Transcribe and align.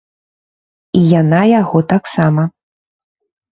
І 1.01 1.01
яна 1.21 1.43
яго 1.61 1.79
таксама. 1.93 2.43